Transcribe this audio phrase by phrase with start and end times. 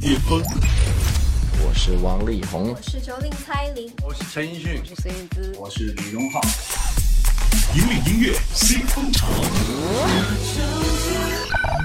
[0.00, 0.42] 巅峰。
[1.62, 6.40] 我是王力宏，我是周令蔡琳，我是陈奕迅，我是燕姿，我是李荣浩。
[7.74, 9.26] 引领音乐新风潮。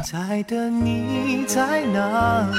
[0.06, 2.58] 现在的你在哪里？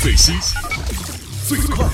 [0.00, 0.34] 最新、
[1.48, 1.84] 最快，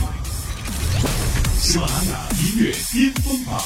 [1.59, 3.63] 喜马拉雅音乐巅峰榜。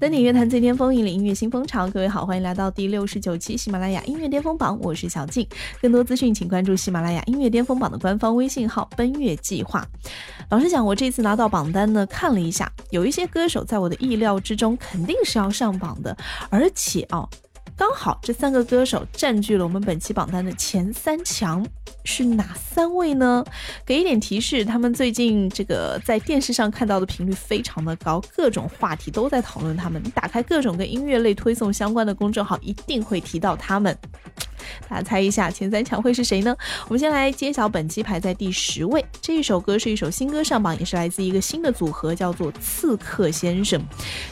[0.00, 1.86] 登顶乐坛最巅峰，引领音乐新风潮。
[1.90, 5.46] 各位好，欢迎来到第六十九期喜马拉雅音乐巅峰榜，我是小静。
[5.82, 9.86] 更多资讯，请关注喜马拉雅音乐巅峰榜的官方微信号“奔月计划”。
[10.48, 16.16] 老实讲，我这次拿到榜单呢，看了一下，有一些歌手在我的意料之中，肯定是要上榜的，
[16.48, 17.28] 而且哦。
[17.80, 21.66] 刚好这三个歌手占据了我们本期榜单的前三强，
[22.04, 23.42] 是哪三位呢？
[23.86, 29.98] 给一点提示，他们最近这个在电视上看到的频率非常的高，各种话题都在讨论他们。
[30.04, 33.96] 你打开各种跟音乐类推送相关的公众号，一定会提到他们。
[34.88, 36.56] 大家猜一下前三强会是谁呢？
[36.86, 43.80] 我们先来揭晓本期排在第十位这一首歌是一首新歌上榜，也是来自一个新的组合，叫做刺客先生。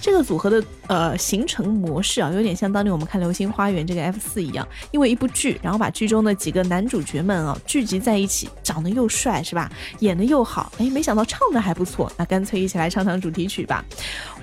[0.00, 9.70] 这个组合的呃形成模式啊，有点像当年我们看《流星花园》这个 F 四一样，因为一部剧，然后把剧中的几个男主角们啊聚集在一起，长得又帅是吧？
[10.00, 13.84] 演的又好，哎，没想到唱的还不错，那干脆一起来唱唱主题曲吧。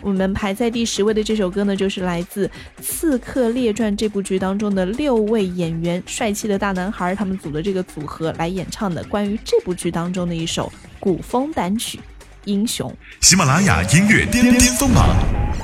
[0.05, 2.47] 我们排在第十位的这首歌呢，就是来自
[2.79, 6.01] 《刺客列传》这部剧当中的六位演员。
[6.05, 11.97] 帅气的大男孩，他们组的这个组合来演唱的关于这部剧当中的一首古风单曲
[12.43, 12.87] 《英雄》。
[13.19, 15.09] 喜马拉雅音乐巅巅峰榜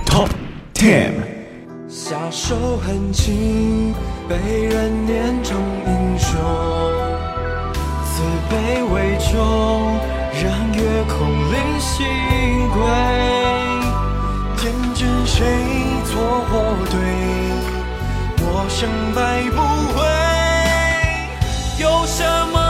[0.08, 0.30] Top
[0.74, 1.12] Ten。
[1.88, 3.94] 下手很轻，
[4.28, 6.32] 被人念成英雄，
[8.06, 10.00] 慈悲为重，
[10.42, 12.08] 让月空灵心
[12.74, 13.61] 归。
[15.42, 15.48] 谁
[16.06, 16.12] 错
[16.52, 16.54] 或
[16.92, 16.96] 对？
[18.44, 18.80] 我胜
[19.16, 19.58] 败不
[19.98, 20.00] 悔，
[21.80, 22.61] 有什么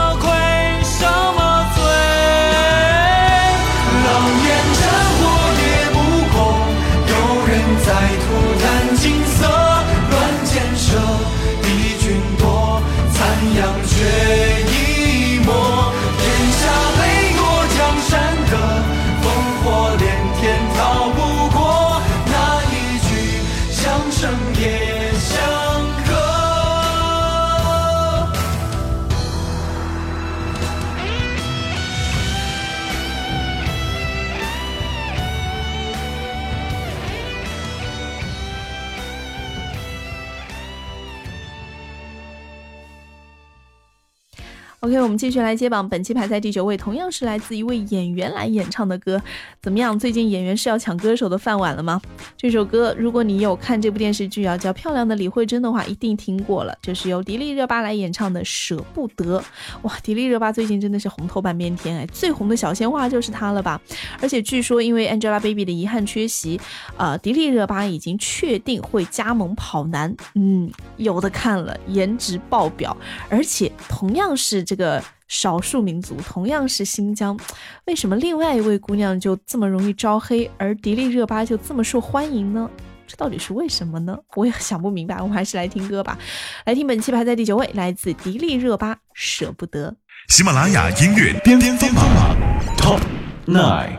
[44.84, 45.88] OK，我们继续来接榜。
[45.88, 49.22] 本期排在第九位，同样是来自一位演员来演唱的歌。
[49.62, 49.96] 怎么样？
[49.96, 52.02] 最近演员是要抢歌手的饭碗了吗？
[52.36, 59.38] 这首歌，如果你有看这部电视剧啊，叫《漂亮的李慧珍》的话，一定听过了，就是由迪丽热巴来演唱的《舍不得》。
[59.82, 63.80] 哇，迪丽热巴最近真的是红透半边天哎，最红的小鲜花就是她了吧？
[64.20, 66.60] 而且据说因为 Angelababy 的遗憾缺席，
[66.96, 70.12] 呃，迪丽热巴已经确定会加盟跑男。
[70.34, 72.96] 嗯，有的看了，颜值爆表，
[73.30, 74.66] 而且同样是。
[74.72, 77.38] 这个少数民族同样是新疆，
[77.84, 82.70] 为什么另外一位姑娘就这么容易招黑，而迪丽热巴就这么受欢迎呢？
[83.06, 84.18] 这到底是为什么呢？
[84.34, 85.16] 我也想不明白。
[85.16, 86.16] 我们还是来听歌吧，
[86.64, 89.90] 来听本期排在第九位，来自迪丽热巴《舍不得》。
[90.28, 92.34] 喜马拉雅音乐巅巅峰榜
[92.78, 93.00] Top
[93.46, 93.98] Nine。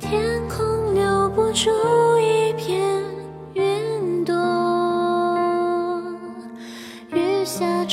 [0.00, 1.70] 天空留不住
[2.18, 3.01] 一片。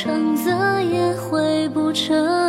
[0.01, 2.48] 成泽也回不成。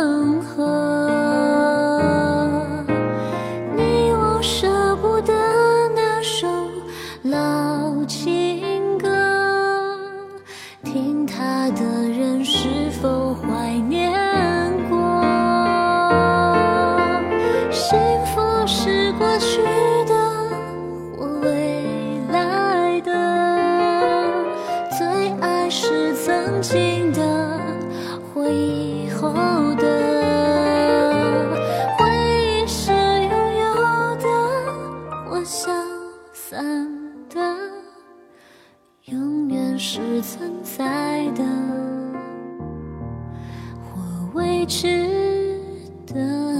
[36.33, 36.97] 散
[37.29, 37.39] 的
[39.05, 41.43] 永远是存在的。
[43.83, 45.59] 我未知
[46.07, 46.51] 的。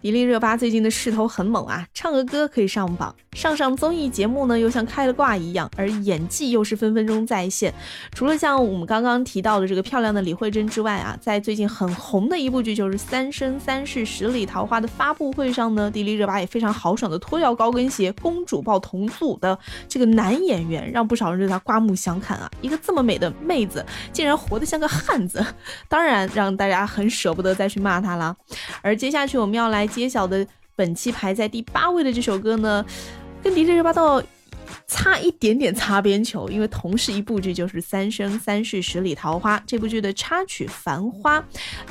[0.00, 3.14] 迪丽热巴最近的势头很猛啊唱个歌可以上榜。
[3.36, 7.72] 上上综艺节目呢又像开了挂一样，而演技又是分分钟在线。
[8.12, 19.56] 除了像我们刚刚提到的这个漂亮的李慧珍之外啊，在最近很红的一部剧就是《三生三世十里桃花》的发布会上呢，迪丽热巴也非常豪爽的脱掉高跟鞋，公主抱同组的
[19.88, 22.50] 这个男演员，让不少人对她刮目相看啊！
[22.60, 25.44] 一个这么美的妹子，竟然活得像个汉子，
[25.88, 28.36] 当然让大家很舍不得再去骂她了。
[28.82, 30.44] 而接下去我们要来揭晓的。
[30.76, 32.82] 本期排在第八位的这首歌呢，
[33.42, 34.22] 跟迪丽热巴到。
[34.90, 41.40] 差一点点擦边球，因为同是一部剧，就是《三生三世十里桃花》这部剧的插曲《繁花》，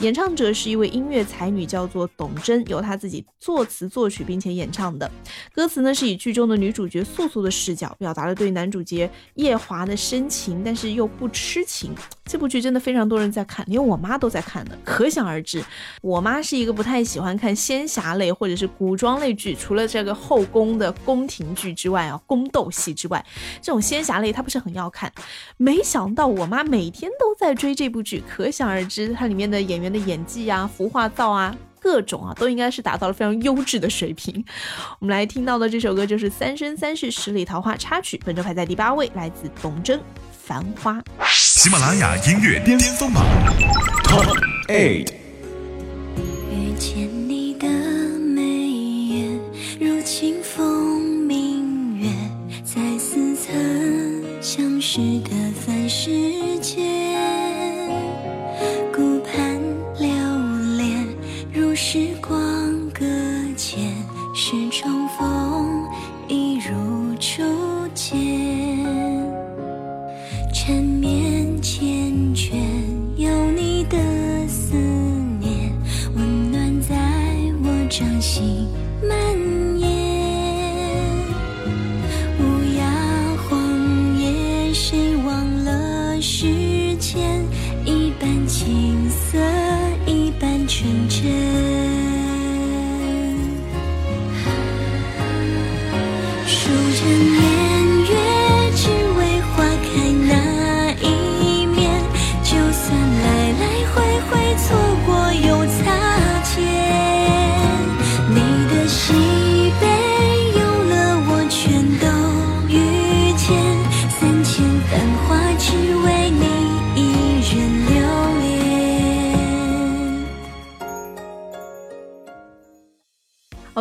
[0.02, 5.10] 演唱者是一位音乐才女，叫做董贞，由她自己作词作曲并且演唱的。
[5.54, 11.96] 歌词呢是以剧中的女主角素素的视角，表达了对男主角夜华的深情，但是又不痴情。
[12.26, 15.64] 这部剧真的非常多人在看，连我妈都在看的，可想而知。
[16.02, 23.26] 我妈是一个不太喜欢看仙侠类或者是古装类剧，除了这个后宫的宫廷剧之外啊，宫斗戏之外，
[23.62, 25.12] 这种仙侠类它不是很要看。
[25.58, 34.44] 没想到我妈每天都在追这部剧，可想而知它里面的演员的演技啊、服化道啊、各种啊，都应该是达到了非常优质的水平。
[35.00, 40.00] 我们来听到的这首歌就是《三生三世十里桃花》插曲，本周排在第八位，来自董贞。
[40.32, 43.24] 繁花，喜马拉雅音乐巅峰榜
[44.04, 44.36] Top
[44.68, 45.14] Eight。
[46.52, 47.68] 遇见你的
[54.90, 56.39] 相识的凡世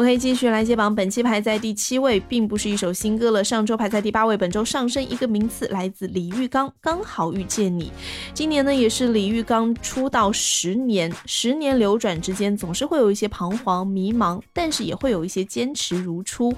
[0.08, 3.44] 可以继续来接榜，本期排在第七位，并不是一首新歌了。
[3.44, 7.88] 上周排在第八位，本周上升一个名次，来自李玉刚，《刚好遇见你》。
[8.32, 16.50] 今年呢，也是李玉刚出道十年，十年流转之间，总是会有一些彷徨迷茫，但是也会有一些坚持如初。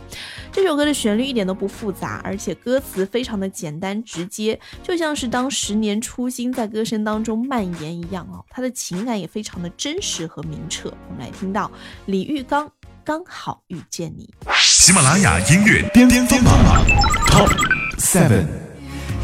[0.52, 8.44] 这首歌的旋律一点都不复杂，而且歌词非常的简单直接，就像是当十年初心在歌声当中蔓延一样哦。
[8.48, 10.88] 他的情感也非常的真实和明澈。
[11.08, 11.68] 我们来听到
[12.06, 12.70] 李玉刚。
[13.04, 14.28] 刚好遇见你。
[14.56, 16.84] 喜马拉雅音乐巅峰榜
[17.28, 17.50] Top
[17.98, 18.46] Seven。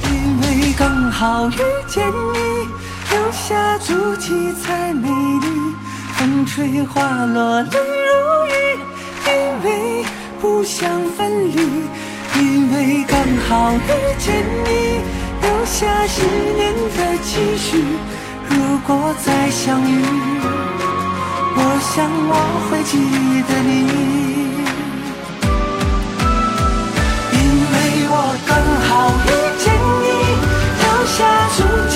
[0.05, 2.69] 因为刚好遇见你，
[3.11, 5.75] 留下足迹才美丽。
[6.15, 8.79] 风吹花落泪如雨，
[9.27, 10.05] 因为
[10.41, 11.57] 不想分离。
[12.39, 13.19] 因为刚
[13.49, 15.01] 好遇见你，
[15.43, 16.23] 留下十
[16.57, 17.85] 年的期许。
[18.49, 20.03] 如果再相遇，
[21.59, 21.95] 我想
[22.29, 22.33] 我
[22.69, 22.93] 会记
[23.49, 23.71] 得你。
[27.33, 27.35] 因
[27.73, 27.75] 为
[28.13, 28.15] 我
[28.47, 28.51] 刚
[28.87, 28.89] 好
[29.25, 29.29] 遇
[29.63, 29.65] 见
[30.03, 30.07] 你，
[30.81, 30.85] 留
[31.17, 31.19] 下
[31.57, 31.59] 足
[31.89, 31.95] 迹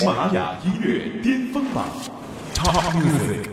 [0.00, 1.86] 喜马拉雅音乐巅峰榜
[2.54, 3.50] Top Music。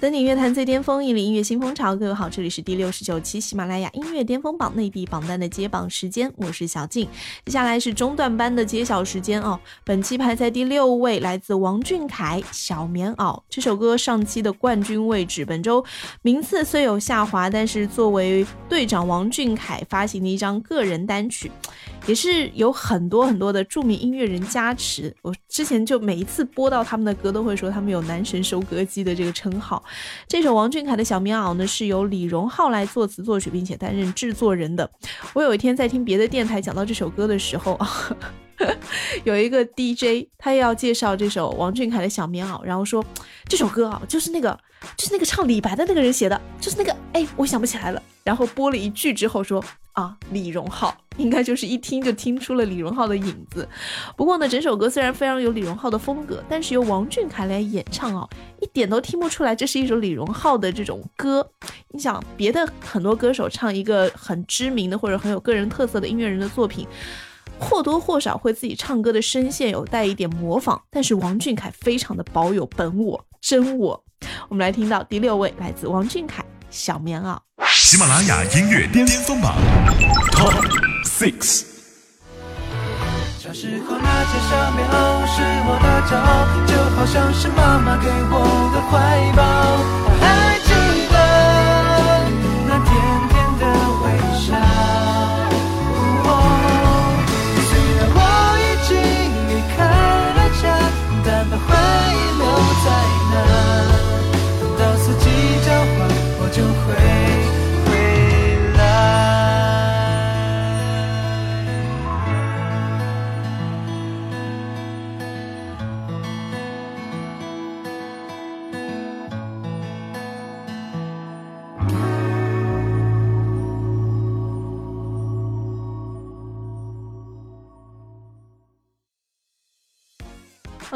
[0.00, 1.94] 登顶乐坛最巅峰，引领音乐新风潮。
[1.94, 7.08] 各位好，这里是第六十九期喜马拉雅音乐巅峰榜内地榜单的揭榜时间，我是小静。
[7.44, 9.58] 接下来是中段班的揭晓时间哦。
[9.84, 15.84] 本期排在第六位，来自王俊凯《小棉袄》这首歌上期的冠军位置，本周
[16.22, 21.48] 名次虽有下滑，但是作为队长王俊凯发行的一张个人单曲。
[22.06, 25.14] 也是有很多很多的著名音乐人加持。
[25.22, 29.82] 我之前就每一次播到他们的歌，都会说他们有“男神收割机”的这个称号。
[30.28, 34.90] 这首王俊凯的小棉袄呢，是由李荣浩来作词作曲，并且担任制作人的。
[35.32, 37.88] 我有一天在听别的电台讲到这首歌的时候啊。
[39.24, 43.04] 有一个 DJ，他要介绍这首王俊凯的《小棉袄》，然后说
[43.48, 44.56] 这首歌啊，就是那个，
[44.96, 48.00] 就是那个唱李白的那个人写的，就是那个，哎，我想不起来了。
[48.22, 49.62] 然后播了一句之后说
[49.94, 53.68] 啊，李荣浩，应该就是一听就听出了李荣浩的影子。
[54.16, 58.28] 不过呢，整首歌虽然非常有李荣浩的风格，但是由王俊凯来演唱啊，
[58.60, 61.48] 一点都听不出来这是一首李荣浩的这种歌。
[61.88, 66.86] 你想，别的很多歌手唱一个很知名的或者很有个人特色的音乐人的作品。
[67.56, 74.04] 或多或少会自己唱歌的声线有带一点模仿，但是王俊凯非常的保有本我真我。
[74.48, 76.42] 我们来听到第六位来自王俊凯
[76.74, 77.36] 《小棉袄》。
[77.72, 79.54] 喜马拉雅音乐巅峰榜
[80.32, 80.52] Top
[81.04, 81.62] Six。
[83.38, 88.42] 小时候那件小棉袄是我的骄傲，就好像是妈妈给我
[88.74, 88.92] 的怀
[89.36, 89.40] 抱。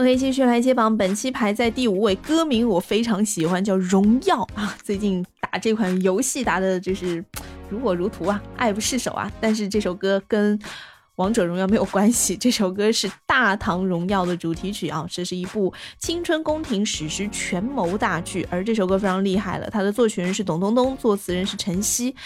[0.09, 0.97] OK，继续来接榜。
[0.97, 4.75] 本期排在第五位，歌名我非常喜欢，叫《荣耀》啊。
[4.83, 7.23] 最近打这款游戏打的就是
[7.69, 9.31] 如火如荼啊，爱不释手啊。
[9.39, 10.59] 但是这首歌跟
[11.17, 15.07] 王者荣耀没有关系，这首歌是《大唐荣耀》的主题曲啊。
[15.11, 22.17] 这是一部青春宫廷史诗权谋大剧，而这首歌非常厉害了，它的作曲人是董冬冬，作词人是陈曦。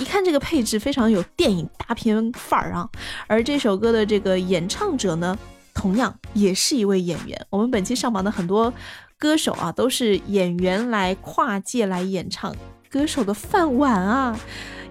[0.00, 2.88] 一看这个配置，非常有电影大片范儿啊。
[3.28, 5.38] 而这首歌的这个演唱者呢？
[5.78, 7.46] 同样也是一位演员。
[7.50, 8.74] 我们本期上榜的很多
[9.16, 12.52] 歌手啊，都是演员来跨界来演唱，
[12.90, 14.36] 歌手的饭碗啊，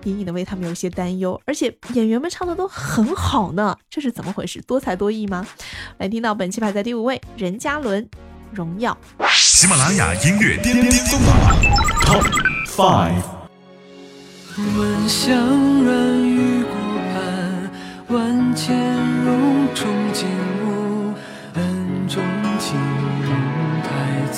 [0.06, 1.39] 隐隐的为他们有些担忧。
[1.46, 4.62] 而且演员们唱的都很好呢，这是怎么回事？
[4.62, 5.46] 多才多艺吗？
[5.98, 8.01] 来听到本期排在第五位，任嘉伦，
[8.53, 8.98] 《荣耀》。
[9.34, 11.36] 喜马拉雅音乐巅巅峰榜
[12.06, 12.24] Top
[12.65, 13.24] Five。
[14.56, 16.70] 闻香软玉骨
[17.12, 17.70] 盘，
[18.08, 18.74] 万千
[19.25, 20.27] 荣宠惊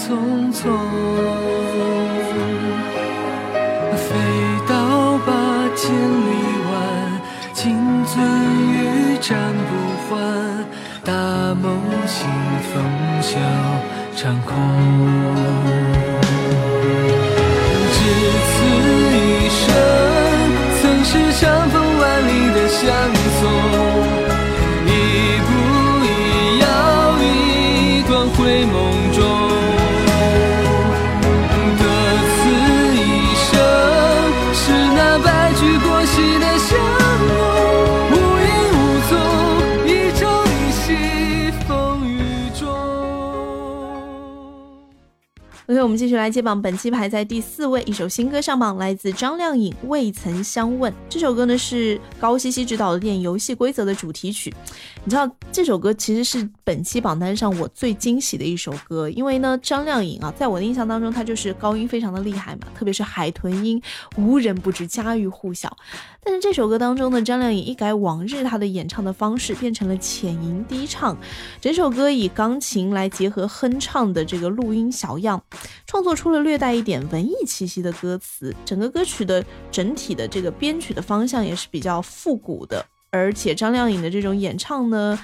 [0.10, 0.64] 匆匆，
[3.96, 4.08] 飞
[4.68, 5.30] 刀八
[5.76, 6.28] 千里
[6.66, 6.74] 挽，
[7.54, 8.18] 金樽
[8.74, 8.74] 玉
[9.22, 9.72] 盏不
[10.10, 10.18] 换，
[11.06, 11.14] 大
[11.62, 12.18] 梦醒
[12.74, 12.82] 风
[13.22, 13.38] 啸
[14.16, 16.09] 长空。
[45.82, 50.92] 我们继续来接榜，本期排在第四位，一首新歌上榜，来自张靓颖《未曾相问》。
[51.08, 54.54] 这首歌呢是高希希执导的电影《游戏规则》的主题曲。
[55.06, 63.82] 你知道这首歌其实是本期榜单上我最惊喜的一首歌，因为呢，张靓颖啊，在我的印象当中，她就是高音非常的厉害嘛，特别是海豚音，
[64.18, 65.76] 无人不知，家喻户晓。
[66.22, 71.18] 但是这首歌当中呢，张靓颖一改往日她的演唱的方式，变成了浅吟低唱，
[71.60, 75.42] 整首歌以钢琴来结合哼唱的这个录音小样，
[75.88, 78.54] 创作出了略带一点文艺气息的歌词。
[78.64, 82.86] 整个歌曲的整体的这个编曲的方向也是比较复古的。
[83.12, 85.20] 而且张靓颖的这种演唱呢，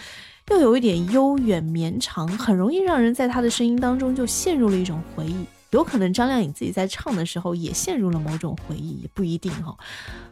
[0.49, 5.45] 又有一点悠远绵长，很容易让人在她的声音当中就陷入了一种回忆。
[5.71, 9.75] 有可能张靓颖自己在唱的时候也陷入了某种回忆，也不一定哈。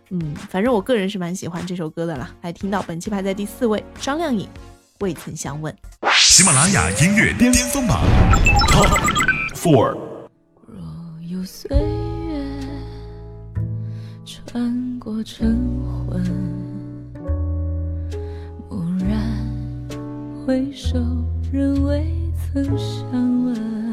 [0.10, 2.34] 嗯，反正我个人是蛮喜欢这首歌的啦。
[2.42, 4.48] 来听到本期排在第四位，张靓颖
[5.00, 5.74] 《未曾相问》。
[6.14, 8.04] 喜马拉雅音乐巅峰榜
[8.70, 8.88] Top
[9.54, 9.98] Four。
[10.66, 10.82] 若
[11.28, 12.42] 有岁月
[14.24, 15.60] 穿过晨
[16.10, 16.62] 昏。
[19.08, 19.20] 然
[20.46, 21.00] 回首，
[21.52, 22.06] 仍未
[22.54, 23.93] 曾相问。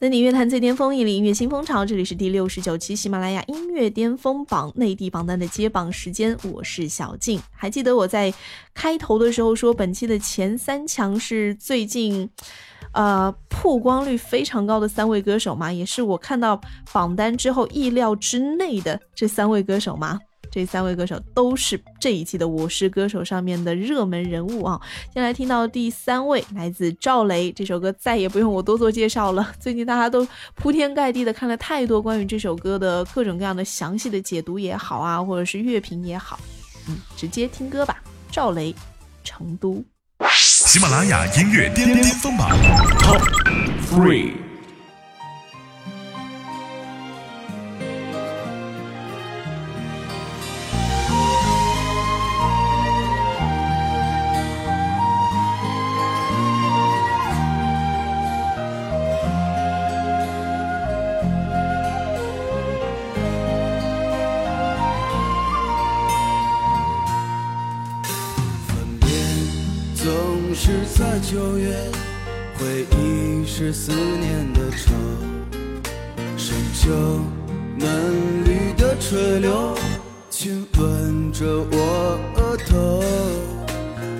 [0.00, 1.84] 登顶乐坛最巅峰，引领音乐新风潮。
[1.84, 7.40] 这里是第六十九期喜马拉雅音乐巅峰榜内地榜单的揭榜时间，我是小静。
[7.50, 8.32] 还记得我在
[8.72, 12.30] 开头的时候说，本期的前三强是最近
[12.92, 15.72] 呃曝光率非常高的三位歌手吗？
[15.72, 16.60] 也是我看到
[16.92, 20.20] 榜单之后意料之内的这三位歌手吗？
[20.50, 24.80] 这三位歌手都是这一期的《我是歌手》上面的热门人物啊！
[25.12, 29.52] 先来听到第三位，来自赵雷，这首歌再也不用我多做介绍了。
[29.60, 36.38] 最近大家都铺天盖地的看了太多关于这首歌的各种各样的详细的解读也好啊，或者是乐评也好，
[36.88, 38.02] 嗯，直接听歌吧。
[38.30, 38.72] 赵雷，
[39.24, 39.74] 《成都》。
[40.30, 42.50] 喜马拉雅音乐巅巅峰榜
[42.98, 43.22] Top
[43.90, 44.32] Three。
[72.58, 74.92] 回忆是思念的愁，
[76.36, 76.90] 深秋
[77.76, 79.74] 嫩绿的垂柳，
[80.28, 83.02] 亲吻着我额头，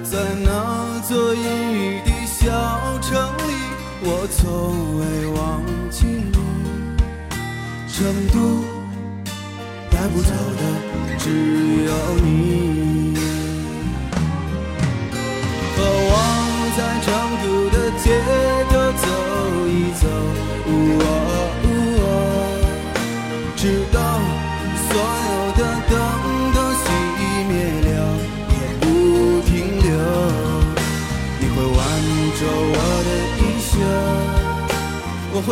[0.02, 2.46] 在那座阴雨的小
[3.00, 3.54] 城里，
[4.02, 6.32] 我从未忘记你，
[7.92, 8.36] 成都
[9.90, 10.62] 带不走的
[11.18, 11.30] 只
[11.84, 11.90] 有
[12.24, 12.67] 你。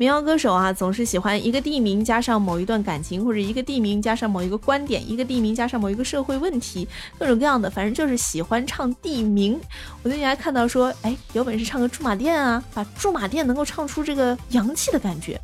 [0.00, 9.60] 民谣歌手啊，总是喜欢一个地名加上某一段感情，或者一个地名加上某一个观点，一个地名加上某一个社会问题，各种各样的，反正就是喜欢唱地名。
[10.02, 15.38] 我最近还看到说，哎，有本事唱个驻马店啊，把驻马店能够唱出这个洋气的感觉。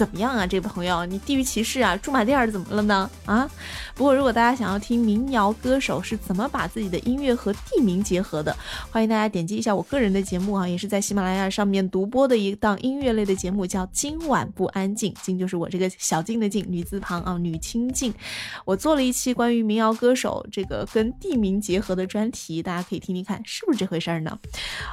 [0.00, 1.94] 怎么样啊，这位朋友，你地域歧视啊？
[1.94, 3.10] 驻马店儿怎么了呢？
[3.26, 3.46] 啊？
[3.94, 8.56] 不过如果大家想要听民谣歌手是怎么把自己的音乐和地名结合的，
[8.90, 18.14] 欢迎大家点击一下我个人的节目啊，也是在喜马拉雅上面独播的一档音乐类的节目，叫《今晚不安静》，静就是我这个小静的静，女字旁啊，女清静。
[18.64, 24.38] 我做了一期关于民谣歌手这个跟地名结合的专题，大家可以听听看是不是这回事儿呢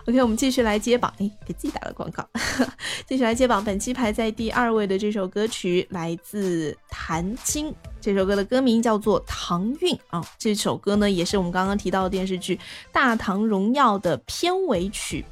[0.06, 2.28] ？OK，我们继续来接榜，哎，给自己打了广告，
[3.08, 4.97] 继续来接榜，本期排在第二位的。
[4.98, 10.26] 这首歌曲来自谭晶，这首歌的歌名叫做《唐韵》啊。
[10.38, 12.56] 这首歌呢，也是我们刚刚提到的电视剧
[12.92, 15.24] 《大唐荣耀》的片尾曲。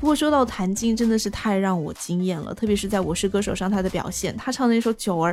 [0.00, 5.32] 不过说到谭晶，真的是太让我惊艳了，特别是在《我是歌手》上她的表现，她唱那首《九儿》，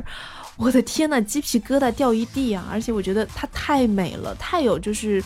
[0.58, 2.68] 我的天呐，鸡皮疙瘩掉一地啊！
[2.72, 5.24] 而且我觉得她太美了，太有就是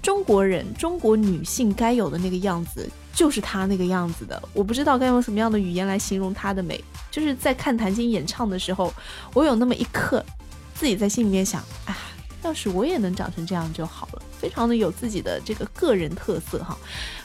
[0.00, 2.88] 中国人、中国女性该有的那个样子。
[3.18, 6.80] 就是他那个样子的，我不知道该用什么样的语言来形容他的美。
[7.10, 8.94] 就是在看谭晶演唱的时候，
[9.34, 10.24] 我有那么一刻，
[10.72, 11.98] 自己在心里面想，啊，
[12.44, 14.22] 要是我也能长成这样就好了。
[14.40, 16.78] 非常的有自己的这个个人特色哈，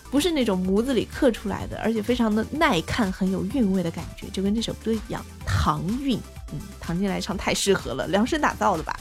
[0.10, 6.20] 不是那种模子里刻出来的，而且非常的耐看，很有韵味的感觉，就跟这首歌一样，唐韵，
[6.54, 9.00] 嗯，唐晶来唱太适合了，量身打造的吧。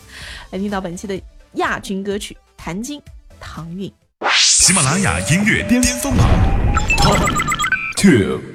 [0.50, 1.18] 来听到本期的
[1.54, 3.00] 亚军歌曲，谭晶，
[3.40, 3.90] 唐韵。
[4.36, 6.61] 喜马拉雅音乐巅峰榜
[7.96, 8.51] Two。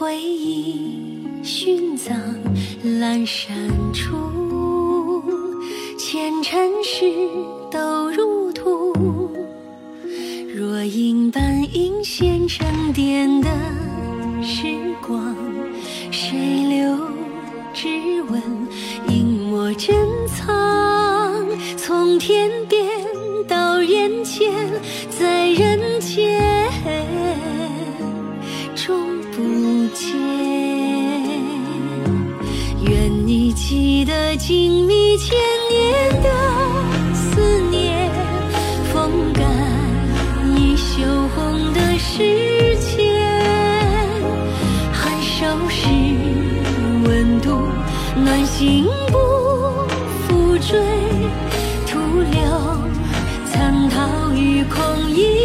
[0.00, 2.16] 回忆殉葬
[2.82, 5.22] 阑珊处，
[5.98, 7.04] 前尘事
[34.36, 35.36] 静谧千
[35.68, 36.30] 年的
[37.12, 38.10] 思念，
[38.92, 39.44] 风干
[40.56, 41.02] 已羞
[41.34, 43.20] 红的时间，
[44.92, 45.88] 寒手时
[47.04, 47.68] 温度
[48.16, 49.18] 暖心不
[50.26, 50.78] 复追，
[51.86, 51.98] 徒
[52.30, 52.40] 留
[53.52, 55.39] 残桃与空影。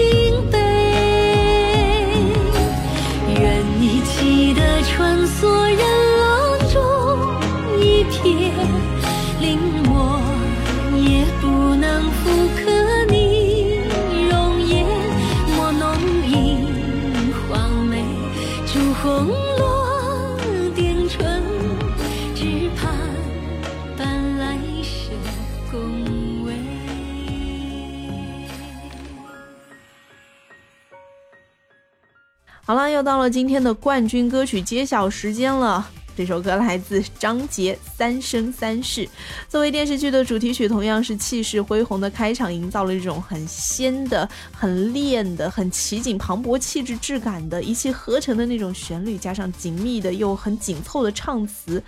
[32.68, 35.88] 好了，又到了今天的冠军歌曲揭晓时间了。
[36.18, 39.06] 这首歌来自张杰，《三生三世》。
[39.48, 51.84] 作为电视剧的主题曲，同样是气势恢宏的开场，营造了一种很仙的、很练的、很奇景磅礴气质质感的一气呵成的那种旋律，加上紧密的又很紧凑的唱词，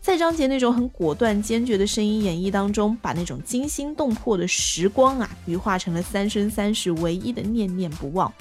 [0.00, 8.32] 在张杰那种很果断坚决的声音演绎当中，把那种惊心动魄的时光啊，羽化成了三生三世唯一的念念不忘。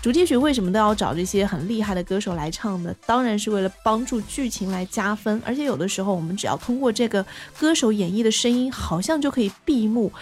[0.00, 2.94] 主题曲为什么都要找这些很厉害的歌手来唱呢？
[3.04, 5.42] 当然是为了帮助剧情来加分。
[5.44, 7.24] 而且有的时候，我们只要通过这个
[7.58, 10.12] 歌手演绎的声音，好像就可以闭目，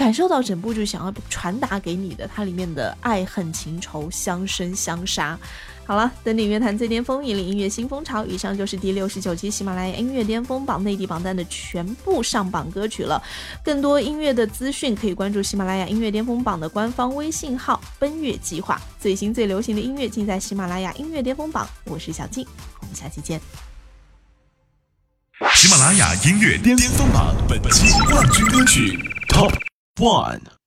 [0.00, 5.38] 感受到整部剧想要传达给你的它里面的爱恨情仇、相生相杀。
[5.84, 8.24] 好了，登顶乐坛最巅峰，引领音乐新风潮。
[8.24, 13.22] 以上就是第六十九期喜马拉雅音乐巅峰榜内地榜单的全部上榜歌曲了。
[13.62, 18.80] 更多音乐的资讯可以关注喜马拉雅音乐巅峰榜的官方微信号“奔月计划”。
[18.98, 21.68] 最新最流行的音乐尽在喜马拉雅音乐巅峰榜。
[21.84, 22.46] 我是小静，
[22.80, 23.38] 我们下期见。
[25.54, 29.52] 喜马拉雅音乐巅峰榜本期冠军歌曲 Top
[29.98, 30.59] One。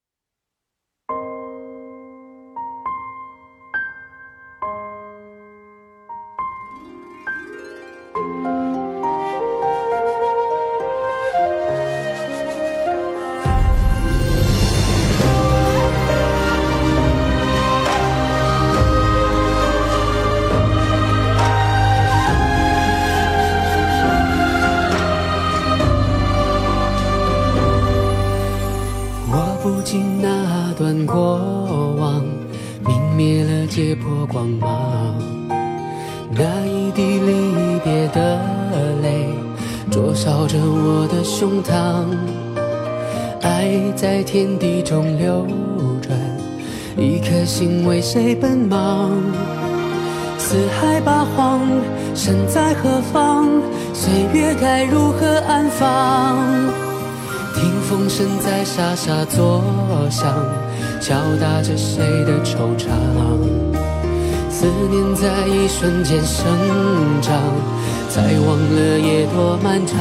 [40.15, 42.05] 烧着我的胸膛。
[43.41, 45.45] 爱在天地中流
[46.01, 46.17] 转，
[46.97, 49.11] 一颗心为谁奔忙？
[50.37, 51.61] 四海八荒，
[52.13, 53.47] 身在何方？
[53.93, 56.37] 岁月该如何安放？
[57.55, 59.61] 听风声在沙沙作
[60.09, 60.33] 响，
[60.99, 62.87] 敲打着谁的惆怅？
[64.49, 66.45] 思念在一瞬间生
[67.21, 67.33] 长，
[68.13, 69.97] 才忘了夜多漫长。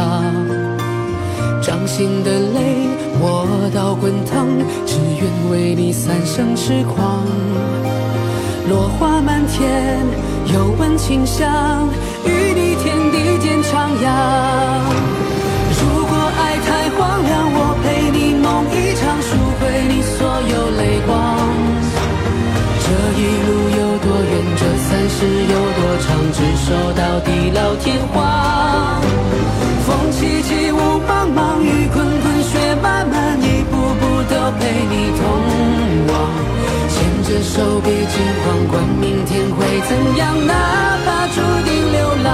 [1.62, 2.85] 掌心的泪，
[3.18, 4.46] 我到滚烫，
[4.85, 7.25] 只愿为你三生痴狂。
[8.68, 10.05] 落花满天，
[10.53, 11.88] 又闻清香，
[12.27, 14.05] 与你天地间徜徉。
[15.81, 20.20] 如果爱太荒凉，我陪你梦一场，赎回你所
[20.53, 21.16] 有泪光。
[22.85, 25.57] 这一路有多远，这三世有
[26.03, 29.01] 长，执手到地老天荒。
[29.87, 34.61] 风凄凄，雾茫茫，雨滚滚，雪漫漫，一步步都陪
[34.91, 35.23] 你同
[36.09, 36.15] 往。
[36.88, 40.53] 牵着手，别惊慌，管明天会怎样，哪
[41.05, 42.31] 怕注定流浪，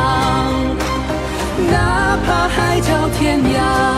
[1.71, 3.98] 哪怕海角天涯。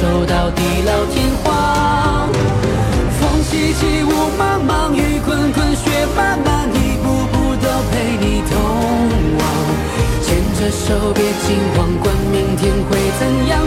[0.00, 2.32] 走到地老天荒
[3.20, 8.56] 风凄凄雾茫茫雨滚滚雪漫漫一步步都陪你同
[9.38, 9.44] 往。
[10.22, 13.60] 牵着手别惊慌管明天会怎样